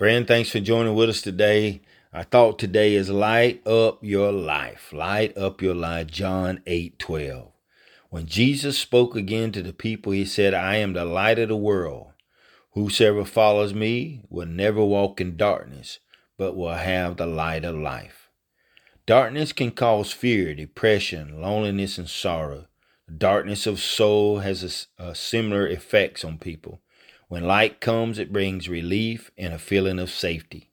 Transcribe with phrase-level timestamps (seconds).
[0.00, 1.82] Friend, thanks for joining with us today.
[2.14, 4.94] Our thought today is light up your life.
[4.94, 6.06] Light up your life.
[6.06, 7.52] John 8 12.
[8.08, 11.56] When Jesus spoke again to the people, he said, I am the light of the
[11.56, 12.12] world.
[12.70, 15.98] Whosoever follows me will never walk in darkness,
[16.38, 18.30] but will have the light of life.
[19.04, 22.68] Darkness can cause fear, depression, loneliness, and sorrow.
[23.14, 26.80] Darkness of soul has a, a similar effects on people.
[27.30, 30.72] When light comes, it brings relief and a feeling of safety.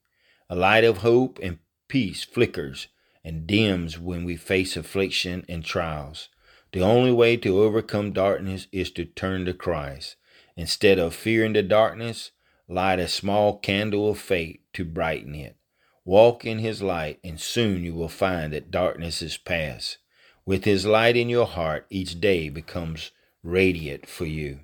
[0.49, 2.87] A light of hope and peace flickers
[3.23, 6.29] and dims when we face affliction and trials.
[6.71, 10.15] The only way to overcome darkness is to turn to Christ.
[10.55, 12.31] Instead of fearing the darkness,
[12.67, 15.57] light a small candle of faith to brighten it.
[16.05, 19.99] Walk in his light, and soon you will find that darkness is past.
[20.43, 23.11] With his light in your heart, each day becomes
[23.43, 24.61] radiant for you.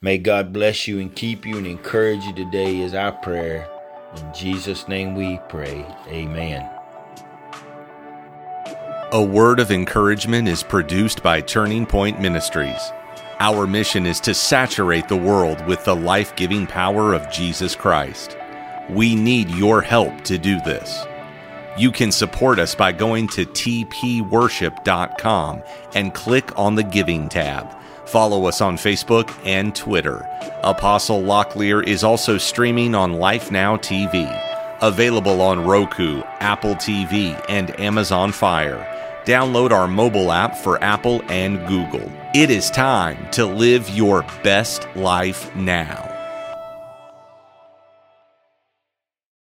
[0.00, 3.68] May God bless you and keep you and encourage you today is our prayer.
[4.16, 5.84] In Jesus' name we pray.
[6.06, 6.70] Amen.
[9.10, 12.92] A word of encouragement is produced by Turning Point Ministries.
[13.40, 18.36] Our mission is to saturate the world with the life giving power of Jesus Christ.
[18.88, 21.04] We need your help to do this.
[21.76, 25.62] You can support us by going to tpworship.com
[25.96, 27.74] and click on the Giving tab.
[28.10, 30.28] Follow us on Facebook and Twitter.
[30.64, 34.26] Apostle Locklear is also streaming on Life Now TV,
[34.80, 38.94] available on Roku, Apple TV, and Amazon Fire
[39.28, 42.10] download our mobile app for Apple and Google.
[42.34, 46.07] It is time to live your best life now.